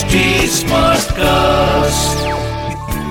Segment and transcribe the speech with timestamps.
[0.00, 2.20] HD Smartcast.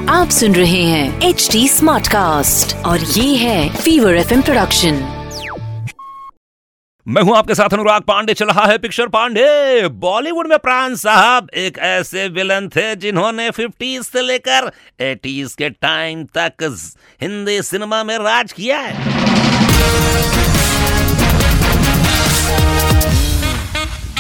[0.10, 4.96] आप सुन रहे हैं एच डी स्मार्ट कास्ट और ये है फीवर एफ़ प्रोडक्शन
[7.08, 11.50] मैं हूँ आपके साथ अनुराग पांडे चल रहा है पिक्चर पांडे। बॉलीवुड में प्राण साहब
[11.56, 14.72] एक ऐसे विलन थे जिन्होंने 50s से लेकर
[15.02, 16.78] 80s के टाइम तक
[17.22, 19.69] हिंदी सिनेमा में राज किया है।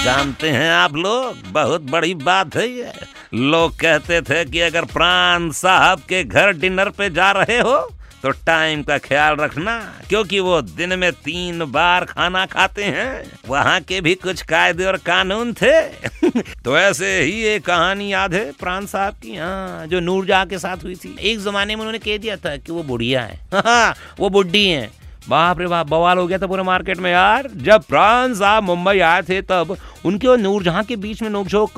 [0.09, 2.91] जानते हैं आप लोग बहुत बड़ी बात है ये।
[3.33, 7.75] लोग कहते थे कि अगर प्राण साहब के घर डिनर पे जा रहे हो
[8.23, 9.77] तो टाइम का ख्याल रखना
[10.09, 14.97] क्योंकि वो दिन में तीन बार खाना खाते हैं। वहाँ के भी कुछ कायदे और
[14.97, 15.79] कानून थे।
[16.65, 20.83] तो ऐसे ही एक कहानी याद है प्राण साहब की हाँ जो नूरजहाँ के साथ
[20.83, 24.29] हुई थी। एक जमाने में उन्होंने कह दिया था कि वो बुढ़िया है। हाँ, वो
[24.29, 24.98] बुढ़ी है।
[25.29, 28.99] बाप रे बाप, बवाल हो गया था पूरे मार्केट में यार। जब प्राण साहब मुंबई
[28.99, 31.73] आए थे, तब उनके और नूरजहां के बीच में नोकझोंक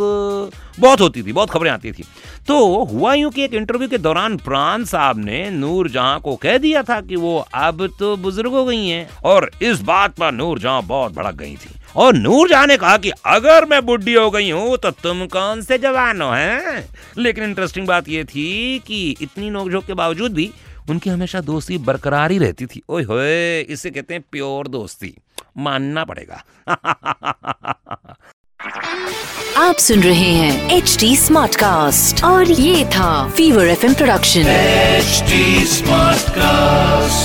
[0.80, 2.04] बहुत होती थी, बहुत खबरें आती थी।
[2.48, 6.84] तो हुआ यूँ कि एक इंटरव्यू के दौरान प्राण साहब ने नूरजहां को कह दिया
[6.84, 11.16] था कि वो अब तो बुज़ुर्ग हो गई हैं, और इस बात पर नूरजहां बहुत
[11.16, 14.92] भड़क गई थी। और नूरजहां ने कहा कि अगर मैं बुढ़ी हो गई हूँ तो
[15.04, 16.90] तुम कौन से जवान हो, हैं?
[17.18, 20.52] लेकिन इंटरेस्टिंग बात यह थी कि इतनी नोकझोंक के बावजूद भी
[20.90, 25.18] उनकी हमेशा दोस्ती बरकरार ही रहती थी। ओए होए इसे कहते हैं प्योर दोस्ती।
[25.58, 26.44] मानना पड़ेगा।
[29.58, 35.66] आप सुन रहे हैं एच डी स्मार्ट कास्ट और ये था Fever F production HD
[35.66, 37.21] smart Smartcast.